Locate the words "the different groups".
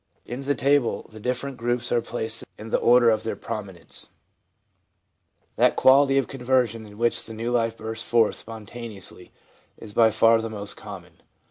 1.11-1.91